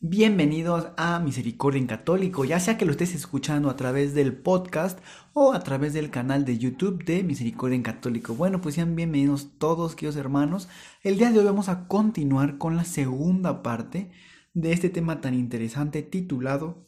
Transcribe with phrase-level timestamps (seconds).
[0.00, 5.00] Bienvenidos a Misericordia en Católico, ya sea que lo estés escuchando a través del podcast
[5.32, 8.32] o a través del canal de YouTube de Misericordia en Católico.
[8.32, 10.68] Bueno, pues sean bienvenidos todos, queridos hermanos.
[11.02, 14.12] El día de hoy vamos a continuar con la segunda parte
[14.54, 16.86] de este tema tan interesante titulado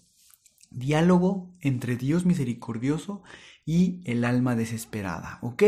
[0.71, 3.25] Diálogo entre Dios misericordioso
[3.67, 5.65] y el alma desesperada, ¿ok?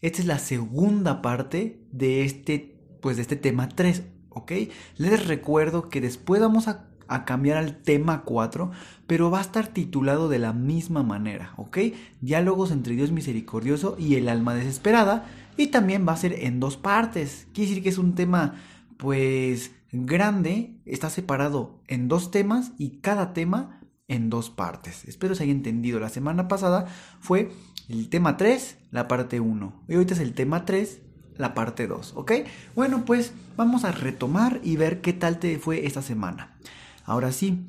[0.00, 4.52] Esta es la segunda parte de este, pues de este tema 3, ¿ok?
[4.96, 6.86] Les recuerdo que después vamos a
[7.24, 8.70] cambiar al tema 4,
[9.06, 11.78] pero va a estar titulado de la misma manera, ¿ok?
[12.20, 15.26] Diálogos entre Dios misericordioso y el alma desesperada,
[15.56, 17.46] y también va a ser en dos partes.
[17.52, 18.54] Quiere decir que es un tema,
[18.96, 25.04] pues, grande, está separado en dos temas y cada tema en dos partes.
[25.04, 26.00] Espero se haya entendido.
[26.00, 26.86] La semana pasada
[27.20, 27.52] fue
[27.88, 31.02] el tema 3, la parte 1, y ahorita es el tema 3,
[31.36, 32.32] la parte 2, ¿ok?
[32.74, 36.56] Bueno, pues vamos a retomar y ver qué tal te fue esta semana.
[37.04, 37.66] Ahora sí,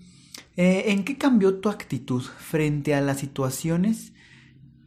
[0.55, 4.13] eh, ¿en qué cambió tu actitud frente a las situaciones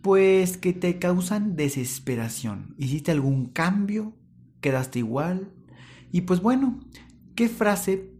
[0.03, 2.75] pues que te causan desesperación?
[2.79, 4.15] ¿Hiciste algún cambio?
[4.61, 5.51] ¿Quedaste igual?
[6.11, 6.81] Y pues bueno,
[7.35, 8.11] ¿qué frase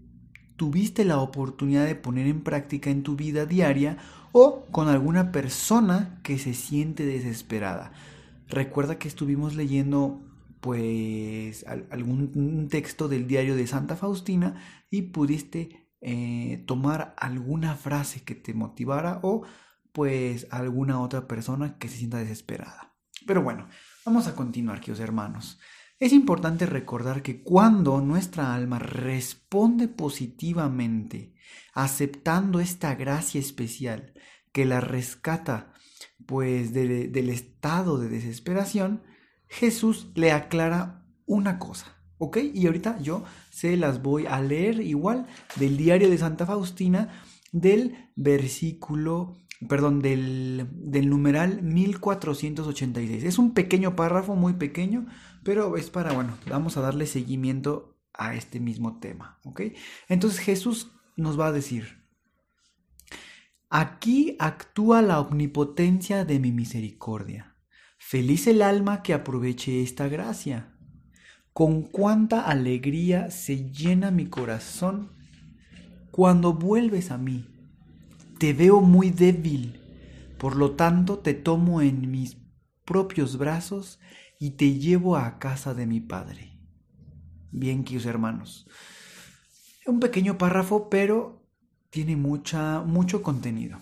[0.57, 3.97] tuviste la oportunidad de poner en práctica en tu vida diaria
[4.33, 7.93] o con alguna persona que se siente desesperada?
[8.49, 10.21] Recuerda que estuvimos leyendo
[10.61, 18.35] pues algún texto del diario de Santa Faustina y pudiste eh, tomar alguna frase que
[18.35, 19.43] te motivara o
[19.93, 22.95] pues alguna otra persona que se sienta desesperada.
[23.27, 23.69] Pero bueno,
[24.05, 25.59] vamos a continuar, queridos hermanos.
[25.99, 31.35] Es importante recordar que cuando nuestra alma responde positivamente,
[31.73, 34.15] aceptando esta gracia especial
[34.53, 35.73] que la rescata
[36.27, 39.03] pues del estado de desesperación,
[39.49, 41.95] Jesús le aclara una cosa.
[42.19, 42.39] ¿Ok?
[42.53, 45.27] Y ahorita yo se las voy a leer igual
[45.57, 47.11] del diario de Santa Faustina
[47.53, 49.37] del versículo,
[49.69, 53.23] perdón, del, del numeral 1486.
[53.23, 55.07] Es un pequeño párrafo, muy pequeño,
[55.45, 59.39] pero es para, bueno, vamos a darle seguimiento a este mismo tema.
[59.45, 59.63] ¿Ok?
[60.09, 62.05] Entonces Jesús nos va a decir,
[63.71, 67.58] aquí actúa la omnipotencia de mi misericordia.
[68.11, 70.73] Feliz el alma que aproveche esta gracia
[71.53, 75.13] con cuánta alegría se llena mi corazón
[76.11, 77.45] cuando vuelves a mí.
[78.39, 79.83] Te veo muy débil,
[80.39, 82.39] por lo tanto te tomo en mis
[82.87, 84.01] propios brazos
[84.41, 86.59] y te llevo a casa de mi Padre.
[87.51, 88.67] Bien, queridos hermanos.
[89.85, 91.47] Un pequeño párrafo, pero
[91.91, 93.77] tiene mucha, mucho contenido.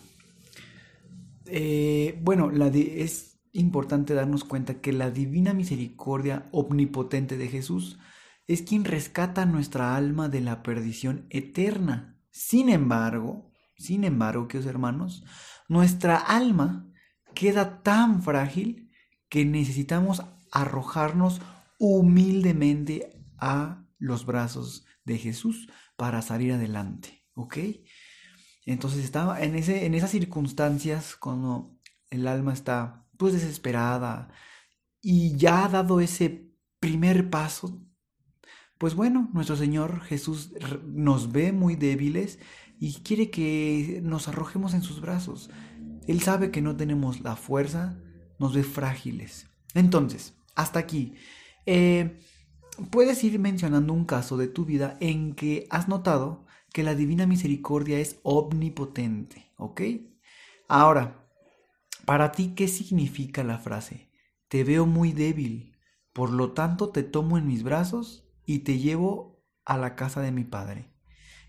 [1.45, 7.99] Eh, bueno, la es importante darnos cuenta que la divina misericordia omnipotente de Jesús
[8.47, 12.19] es quien rescata nuestra alma de la perdición eterna.
[12.31, 15.25] Sin embargo, sin embargo, queridos hermanos,
[15.69, 16.89] nuestra alma
[17.35, 18.91] queda tan frágil
[19.29, 21.41] que necesitamos arrojarnos
[21.79, 27.59] humildemente a los brazos de Jesús para salir adelante, ¿ok?
[28.65, 31.77] Entonces estaba en, ese, en esas circunstancias cuando
[32.11, 34.29] el alma está pues desesperada
[35.01, 36.51] y ya ha dado ese
[36.81, 37.81] primer paso,
[38.79, 40.53] pues bueno, nuestro Señor Jesús
[40.85, 42.39] nos ve muy débiles
[42.79, 45.51] y quiere que nos arrojemos en sus brazos.
[46.07, 47.99] Él sabe que no tenemos la fuerza,
[48.39, 49.49] nos ve frágiles.
[49.75, 51.15] Entonces, hasta aquí.
[51.65, 52.21] Eh,
[52.91, 57.27] puedes ir mencionando un caso de tu vida en que has notado que la divina
[57.27, 59.81] misericordia es omnipotente, ¿ok?
[60.69, 61.26] Ahora,
[62.07, 64.11] para ti, ¿qué significa la frase?
[64.49, 65.77] Te veo muy débil,
[66.13, 70.33] por lo tanto te tomo en mis brazos y te llevo a la casa de
[70.33, 70.89] mi padre.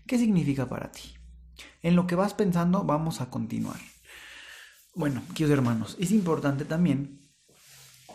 [0.06, 1.14] ¿Qué significa para ti?
[1.80, 3.78] En lo que vas pensando, vamos a continuar.
[4.94, 7.30] Bueno, queridos hermanos, es importante también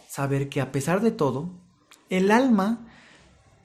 [0.09, 1.49] saber que a pesar de todo,
[2.09, 2.87] el alma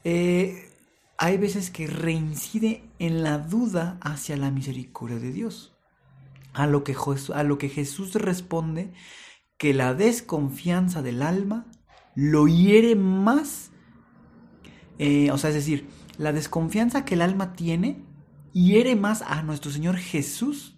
[0.04, 0.70] eh,
[1.16, 5.77] hay veces que reincide en la duda hacia la misericordia de Dios.
[6.58, 6.96] A lo que,
[7.34, 8.93] a lo que Jesús responde
[9.58, 11.70] que la desconfianza del alma
[12.16, 13.70] lo hiere más,
[14.99, 18.05] eh, o sea, es decir, la desconfianza que el alma tiene
[18.52, 20.76] hiere más a nuestro Señor Jesús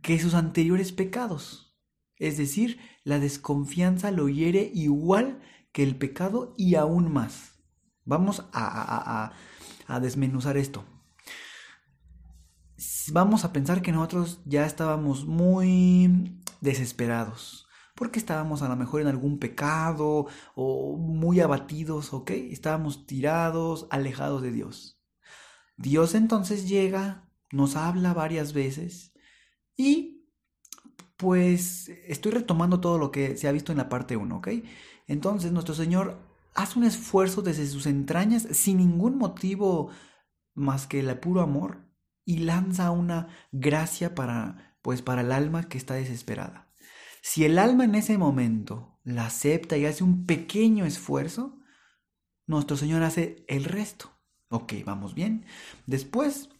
[0.00, 1.78] que sus anteriores pecados.
[2.16, 7.58] Es decir, la desconfianza lo hiere igual que el pecado y aún más.
[8.06, 9.32] Vamos a,
[9.86, 10.86] a desmenuzar esto.
[13.12, 19.08] Vamos a pensar que nosotros ya estábamos muy desesperados porque estábamos a lo mejor en
[19.08, 22.30] algún pecado o muy abatidos, ¿ok?
[22.30, 25.00] Estábamos tirados, alejados de Dios.
[25.76, 29.12] Dios entonces llega, nos habla varias veces
[29.76, 30.28] y
[31.16, 34.48] pues estoy retomando todo lo que se ha visto en la parte 1, ¿ok?
[35.06, 36.18] Entonces nuestro Señor
[36.54, 39.90] hace un esfuerzo desde sus entrañas sin ningún motivo
[40.54, 41.87] más que el puro amor
[42.28, 46.68] y lanza una gracia para pues para el alma que está desesperada.
[47.22, 51.58] Si el alma en ese momento la acepta y hace un pequeño esfuerzo,
[52.46, 54.12] nuestro Señor hace el resto.
[54.50, 55.46] Ok, vamos bien.
[55.86, 56.50] Después,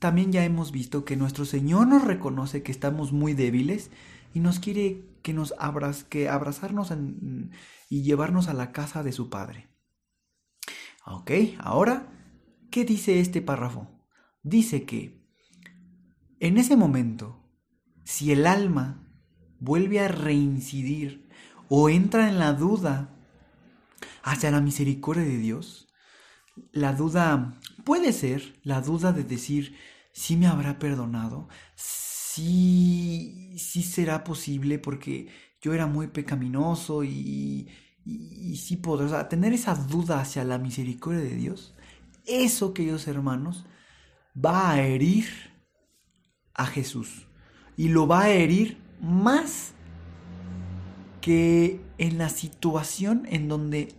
[0.00, 3.92] también ya hemos visto que nuestro Señor nos reconoce que estamos muy débiles
[4.34, 6.92] y nos quiere que nos abras, que abrazarnos
[7.88, 9.68] y llevarnos a la casa de su Padre.
[11.06, 11.30] Ok,
[11.60, 12.08] ahora,
[12.72, 14.01] ¿qué dice este párrafo?
[14.42, 15.22] Dice que
[16.40, 17.40] en ese momento,
[18.04, 19.08] si el alma
[19.60, 21.28] vuelve a reincidir
[21.68, 23.16] o entra en la duda
[24.24, 25.88] hacia la misericordia de Dios,
[26.72, 29.76] la duda puede ser la duda de decir,
[30.12, 35.28] si me habrá perdonado, si, si será posible porque
[35.60, 37.68] yo era muy pecaminoso y,
[38.04, 41.74] y, si podrá, tener esa duda hacia la misericordia de Dios,
[42.26, 43.64] eso, queridos hermanos,
[44.34, 45.26] va a herir
[46.54, 47.26] a Jesús
[47.76, 49.72] y lo va a herir más
[51.20, 53.94] que en la situación en donde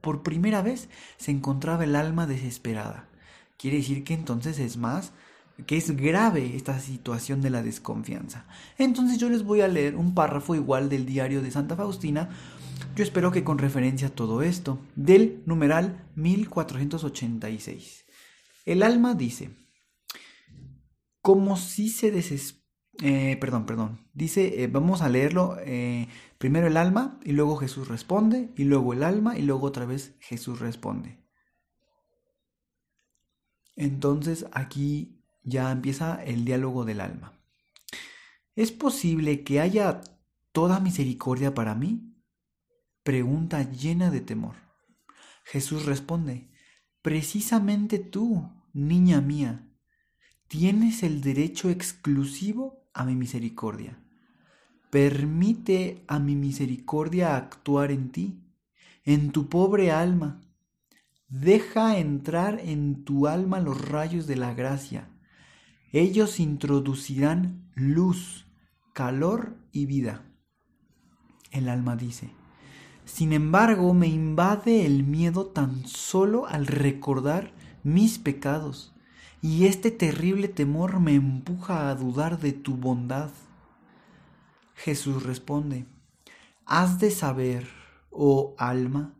[0.00, 3.08] por primera vez se encontraba el alma desesperada.
[3.56, 5.12] Quiere decir que entonces es más,
[5.66, 8.46] que es grave esta situación de la desconfianza.
[8.78, 12.30] Entonces yo les voy a leer un párrafo igual del diario de Santa Faustina,
[12.94, 18.04] yo espero que con referencia a todo esto, del numeral 1486.
[18.64, 19.50] El alma dice,
[21.28, 22.66] como si se desespera
[23.02, 24.08] eh, perdón, perdón.
[24.14, 25.58] Dice, eh, vamos a leerlo.
[25.60, 26.08] Eh,
[26.38, 30.16] primero el alma y luego Jesús responde y luego el alma y luego otra vez
[30.20, 31.22] Jesús responde.
[33.76, 37.38] Entonces aquí ya empieza el diálogo del alma.
[38.56, 40.00] ¿Es posible que haya
[40.52, 42.16] toda misericordia para mí?
[43.02, 44.56] Pregunta llena de temor.
[45.44, 46.50] Jesús responde,
[47.02, 49.67] precisamente tú, niña mía,
[50.48, 53.98] tienes el derecho exclusivo a mi misericordia.
[54.90, 58.42] Permite a mi misericordia actuar en ti,
[59.04, 60.40] en tu pobre alma.
[61.28, 65.10] Deja entrar en tu alma los rayos de la gracia.
[65.92, 68.46] Ellos introducirán luz,
[68.94, 70.24] calor y vida.
[71.50, 72.30] El alma dice,
[73.04, 77.52] sin embargo me invade el miedo tan solo al recordar
[77.82, 78.94] mis pecados
[79.40, 83.30] y este terrible temor me empuja a dudar de tu bondad.
[84.74, 85.86] Jesús responde,
[86.66, 87.68] Has de saber,
[88.10, 89.14] oh alma,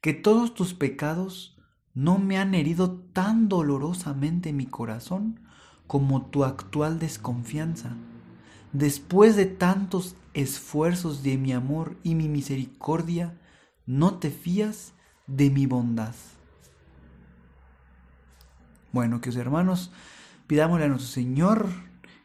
[0.00, 1.56] que todos tus pecados
[1.94, 5.40] no me han herido tan dolorosamente mi corazón
[5.86, 7.96] como tu actual desconfianza.
[8.72, 13.40] Después de tantos esfuerzos de mi amor y mi misericordia,
[13.86, 14.92] no te fías
[15.26, 16.14] de mi bondad.
[18.94, 19.90] Bueno, que hermanos,
[20.46, 21.68] pidámosle a nuestro Señor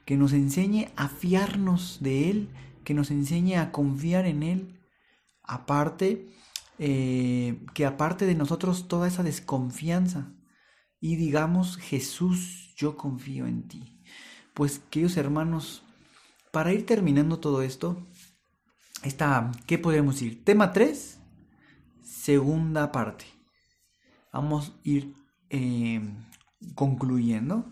[0.05, 2.49] que nos enseñe a fiarnos de Él,
[2.83, 4.79] que nos enseñe a confiar en Él.
[5.41, 6.31] Aparte,
[6.77, 10.31] eh, que aparte de nosotros toda esa desconfianza
[11.01, 14.03] y digamos, Jesús, yo confío en ti.
[14.53, 15.81] Pues, queridos hermanos,
[16.51, 18.05] para ir terminando todo esto,
[19.01, 20.45] está, ¿qué podemos decir?
[20.45, 21.19] Tema 3,
[22.03, 23.25] segunda parte.
[24.31, 25.15] Vamos a ir
[25.49, 25.99] eh,
[26.75, 27.65] concluyendo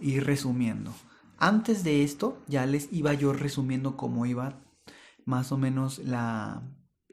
[0.00, 0.92] y resumiendo.
[1.38, 4.60] Antes de esto ya les iba yo resumiendo cómo iba
[5.24, 6.62] más o menos la,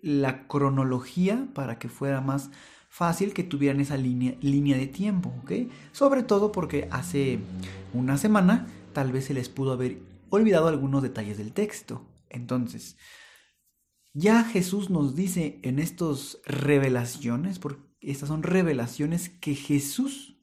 [0.01, 2.49] la cronología para que fuera más
[2.89, 5.51] fácil que tuvieran esa línea, línea de tiempo, ¿ok?
[5.91, 7.39] Sobre todo porque hace
[7.93, 12.05] una semana tal vez se les pudo haber olvidado algunos detalles del texto.
[12.29, 12.97] Entonces,
[14.13, 20.34] ya Jesús nos dice en estas revelaciones, porque estas son revelaciones que Jesús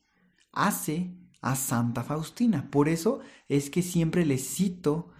[0.52, 2.70] hace a Santa Faustina.
[2.70, 5.10] Por eso es que siempre les cito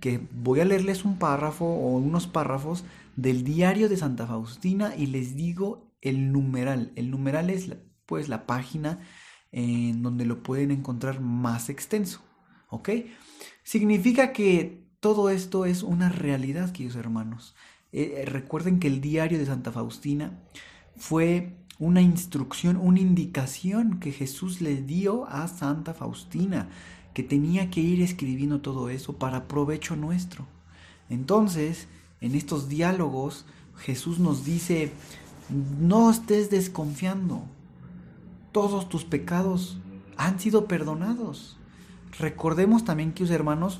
[0.00, 2.84] que voy a leerles un párrafo o unos párrafos
[3.16, 6.92] del diario de Santa Faustina y les digo el numeral.
[6.96, 7.74] El numeral es
[8.06, 9.00] pues la página
[9.50, 12.20] en donde lo pueden encontrar más extenso.
[12.68, 12.90] ¿Ok?
[13.62, 17.54] Significa que todo esto es una realidad, queridos hermanos.
[17.92, 20.38] Eh, recuerden que el diario de Santa Faustina
[20.96, 26.68] fue una instrucción, una indicación que Jesús le dio a Santa Faustina,
[27.14, 30.46] que tenía que ir escribiendo todo eso para provecho nuestro.
[31.08, 31.88] Entonces,
[32.20, 34.92] en estos diálogos, Jesús nos dice,
[35.80, 37.44] no estés desconfiando,
[38.52, 39.78] todos tus pecados
[40.16, 41.56] han sido perdonados.
[42.18, 43.78] Recordemos también, que hermanos,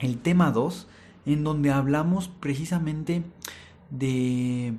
[0.00, 0.86] el tema 2,
[1.26, 3.22] en donde hablamos precisamente
[3.90, 4.74] de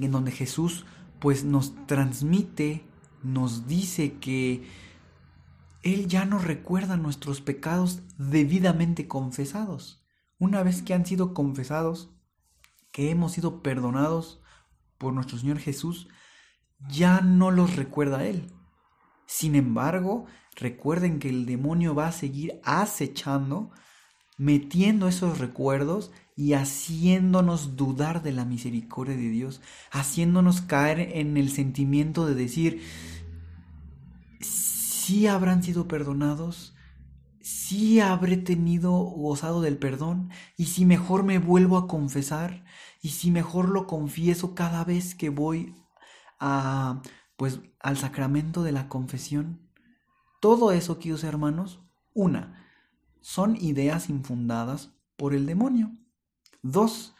[0.00, 0.84] en donde Jesús
[1.20, 2.84] pues nos transmite,
[3.22, 4.66] nos dice que
[5.82, 10.04] Él ya nos recuerda nuestros pecados debidamente confesados.
[10.38, 12.10] Una vez que han sido confesados,
[12.92, 14.42] que hemos sido perdonados
[14.98, 16.08] por nuestro Señor Jesús,
[16.88, 18.50] ya no los recuerda Él.
[19.26, 23.70] Sin embargo, recuerden que el demonio va a seguir acechando,
[24.40, 31.50] metiendo esos recuerdos y haciéndonos dudar de la misericordia de Dios, haciéndonos caer en el
[31.50, 32.82] sentimiento de decir,
[34.40, 36.74] si habrán sido perdonados,
[37.42, 42.64] si habré tenido gozado del perdón, y si mejor me vuelvo a confesar,
[43.02, 45.74] y si mejor lo confieso cada vez que voy
[46.38, 47.02] a
[47.36, 49.68] pues al sacramento de la confesión.
[50.40, 51.80] Todo eso, queridos hermanos,
[52.14, 52.59] una,
[53.20, 55.92] son ideas infundadas por el demonio.
[56.62, 57.14] Dos,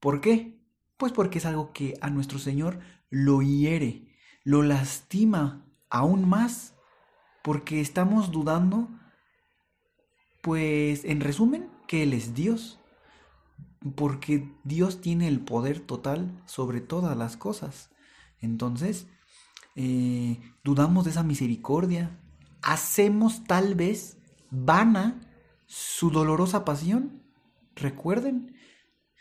[0.00, 0.60] ¿por qué?
[0.96, 2.80] Pues porque es algo que a nuestro Señor
[3.10, 4.14] lo hiere,
[4.44, 6.74] lo lastima aún más,
[7.42, 8.88] porque estamos dudando,
[10.42, 12.80] pues en resumen, que Él es Dios,
[13.94, 17.90] porque Dios tiene el poder total sobre todas las cosas.
[18.40, 19.06] Entonces,
[19.76, 22.20] eh, dudamos de esa misericordia,
[22.62, 24.18] hacemos tal vez
[24.50, 25.20] vana
[25.68, 27.22] su dolorosa pasión.
[27.76, 28.56] Recuerden,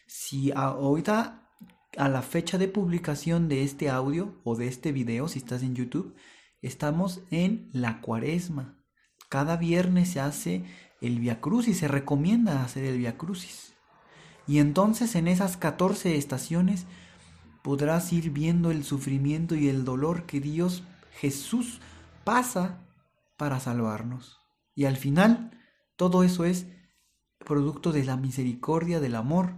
[0.07, 1.51] si ahorita
[1.97, 5.75] a la fecha de publicación de este audio o de este video, si estás en
[5.75, 6.15] YouTube,
[6.61, 8.79] estamos en la cuaresma.
[9.29, 10.63] Cada viernes se hace
[11.01, 13.73] el Via Crucis, se recomienda hacer el Via Crucis.
[14.47, 16.85] Y entonces en esas 14 estaciones
[17.61, 21.81] podrás ir viendo el sufrimiento y el dolor que Dios Jesús
[22.23, 22.79] pasa
[23.35, 24.39] para salvarnos.
[24.73, 25.56] Y al final,
[25.97, 26.67] todo eso es
[27.39, 29.57] producto de la misericordia, del amor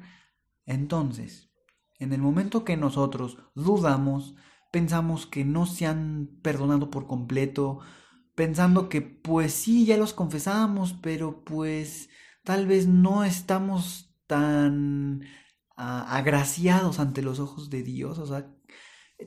[0.69, 1.49] entonces,
[1.97, 4.35] en el momento que nosotros dudamos,
[4.71, 7.79] pensamos que no se han perdonado por completo,
[8.35, 12.09] pensando que pues sí, ya los confesamos, pero pues
[12.43, 15.23] tal vez no estamos tan
[15.75, 18.47] ah, agraciados ante los ojos de Dios, o sea,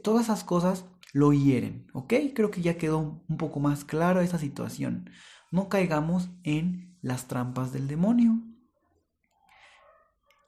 [0.05, 2.15] todas esas cosas lo hieren, ¿ok?
[2.37, 5.11] Creo que ya quedó un poco más claro esa situación.
[5.53, 8.41] No caigamos en las trampas del demonio.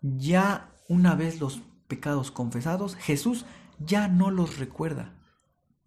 [0.01, 3.45] Ya una vez los pecados confesados, Jesús
[3.79, 5.15] ya no los recuerda.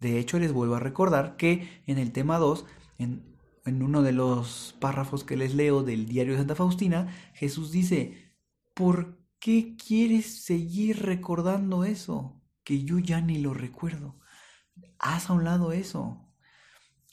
[0.00, 2.64] De hecho, les vuelvo a recordar que en el tema 2,
[2.98, 8.32] en, uno de los párrafos que les leo del diario de Santa Faustina, Jesús dice,
[8.72, 12.40] ¿por qué quieres seguir recordando eso?
[12.64, 14.18] Que yo ya ni lo recuerdo.
[14.98, 16.24] Haz a un lado eso.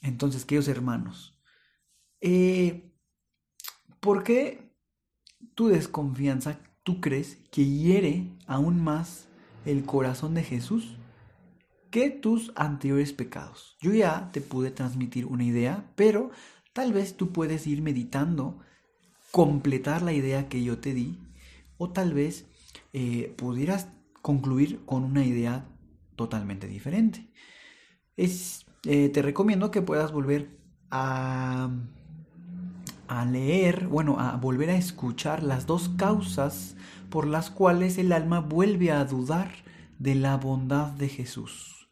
[0.00, 1.35] Entonces, queridos hermanos,
[2.20, 2.92] eh,
[4.00, 4.72] ¿por qué
[5.54, 9.26] tu desconfianza ¿tú crees que hiere aún más
[9.64, 10.96] el corazón de Jesús
[11.90, 13.76] que tus anteriores pecados?
[13.80, 16.30] Yo ya te pude transmitir una idea, pero
[16.72, 18.60] tal vez tú puedes ir meditando,
[19.32, 21.18] completar la idea que yo te di,
[21.76, 22.46] o tal vez
[22.92, 23.88] eh, pudieras
[24.22, 25.68] concluir con una idea
[26.14, 27.28] totalmente diferente.
[28.16, 30.56] Eh, te recomiendo que puedas volver
[30.92, 31.68] a
[33.08, 36.76] a leer, bueno, a volver a escuchar las dos causas
[37.10, 39.50] por las cuales el alma vuelve a dudar
[39.98, 41.88] de la bondad de Jesús.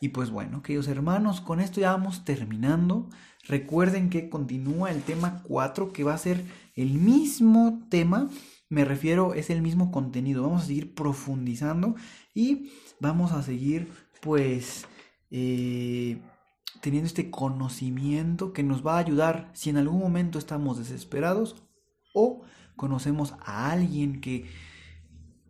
[0.00, 3.08] Y pues bueno, queridos hermanos, con esto ya vamos terminando.
[3.46, 8.28] Recuerden que continúa el tema 4, que va a ser el mismo tema,
[8.68, 10.42] me refiero, es el mismo contenido.
[10.42, 11.94] Vamos a seguir profundizando
[12.34, 14.86] y vamos a seguir, pues,
[15.30, 16.20] eh,
[16.82, 21.54] teniendo este conocimiento que nos va a ayudar si en algún momento estamos desesperados
[22.12, 22.42] o
[22.74, 24.46] conocemos a alguien que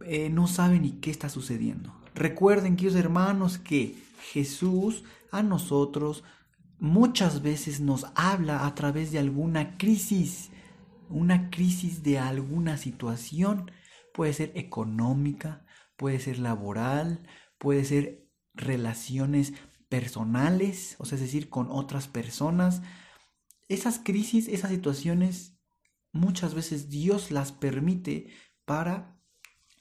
[0.05, 1.95] eh, no sabe ni qué está sucediendo.
[2.15, 3.97] Recuerden, queridos hermanos, que
[4.33, 6.23] Jesús a nosotros
[6.79, 10.51] muchas veces nos habla a través de alguna crisis,
[11.09, 13.71] una crisis de alguna situación,
[14.13, 15.65] puede ser económica,
[15.97, 19.55] puede ser laboral, puede ser relaciones
[19.93, 22.81] personales, o sea, es decir, con otras personas.
[23.69, 25.59] Esas crisis, esas situaciones,
[26.13, 28.29] muchas veces Dios las permite
[28.65, 29.21] para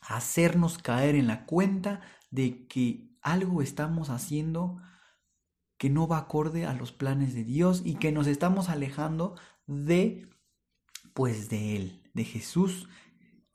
[0.01, 4.81] hacernos caer en la cuenta de que algo estamos haciendo
[5.77, 10.27] que no va acorde a los planes de Dios y que nos estamos alejando de
[11.13, 12.89] pues de Él, de Jesús.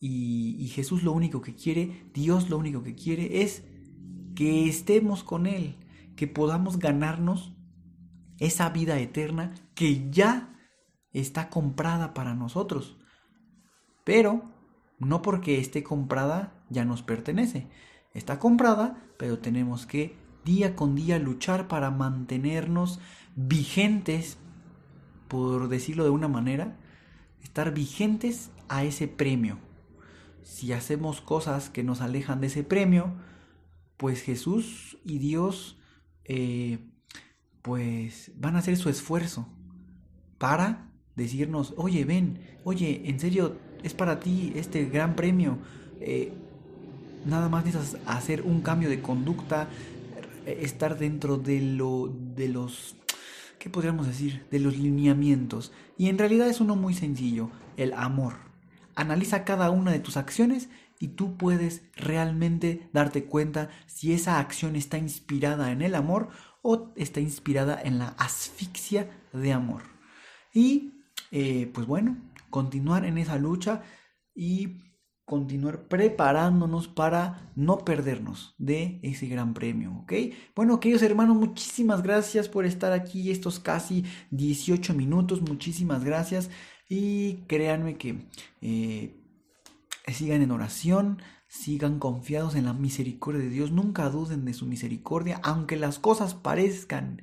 [0.01, 3.63] Y, y, Jesús lo único que quiere, Dios lo único que quiere es
[4.35, 5.77] que estemos con Él,
[6.17, 7.53] que podamos ganarnos
[8.39, 10.55] esa vida eterna que ya
[11.13, 12.97] está comprada para nosotros.
[14.05, 14.43] Pero
[14.99, 17.69] no porque esté comprada ya nos pertenece.
[18.15, 23.01] Está comprada, pero tenemos que día con día luchar para mantenernos
[23.35, 24.39] vigentes,
[25.29, 26.77] por decirlo de una manera,
[27.43, 29.59] estar vigentes a ese premio.
[30.43, 33.13] Si hacemos cosas que nos alejan de ese premio,
[33.97, 35.79] pues Jesús y Dios
[36.29, 36.79] eh,
[37.63, 39.49] pues van a hacer su esfuerzo
[40.39, 45.59] para decirnos, oye, ven, oye, en serio, es para ti este gran premio.
[46.01, 46.33] Eh,
[47.25, 49.69] nada más necesitas hacer un cambio de conducta,
[50.47, 52.97] estar dentro de, lo, de los,
[53.59, 54.45] ¿qué podríamos decir?
[54.51, 55.73] De los lineamientos.
[55.99, 58.35] Y en realidad es uno muy sencillo, el amor.
[58.95, 60.69] Analiza cada una de tus acciones
[60.99, 66.29] y tú puedes realmente darte cuenta si esa acción está inspirada en el amor
[66.63, 69.83] o está inspirada en la asfixia de amor.
[70.53, 70.95] Y
[71.31, 72.17] eh, pues bueno,
[72.51, 73.83] continuar en esa lucha
[74.35, 74.79] y
[75.27, 80.13] continuar preparándonos para no perdernos de ese gran premio, ¿ok?
[80.55, 86.49] Bueno, queridos hermanos, muchísimas gracias por estar aquí estos casi 18 minutos, muchísimas gracias
[86.89, 88.29] y créanme que
[88.61, 89.16] eh,
[90.13, 95.41] sigan en oración, sigan confiados en la misericordia de Dios, nunca duden de su misericordia,
[95.43, 97.23] aunque las cosas parezcan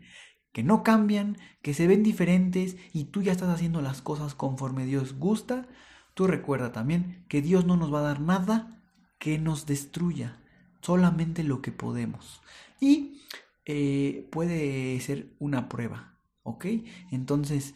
[0.51, 4.85] que no cambian, que se ven diferentes y tú ya estás haciendo las cosas conforme
[4.85, 5.67] Dios gusta,
[6.13, 8.81] Tú recuerda también que Dios no nos va a dar nada
[9.17, 10.39] que nos destruya,
[10.81, 12.41] solamente lo que podemos.
[12.79, 13.21] Y
[13.65, 16.65] eh, puede ser una prueba, ¿ok?
[17.11, 17.73] Entonces,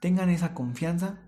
[0.00, 1.20] tengan esa confianza.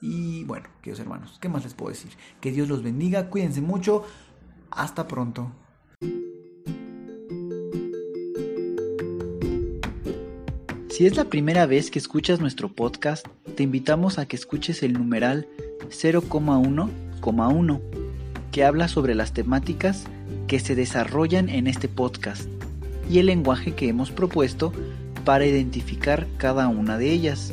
[0.00, 2.12] Y bueno, queridos hermanos, ¿qué más les puedo decir?
[2.40, 4.04] Que Dios los bendiga, cuídense mucho,
[4.70, 5.52] hasta pronto.
[10.90, 14.94] Si es la primera vez que escuchas nuestro podcast, te invitamos a que escuches el
[14.94, 15.46] numeral
[15.90, 17.80] 0,1,1,
[18.50, 20.06] que habla sobre las temáticas
[20.46, 22.48] que se desarrollan en este podcast
[23.10, 24.72] y el lenguaje que hemos propuesto
[25.24, 27.52] para identificar cada una de ellas,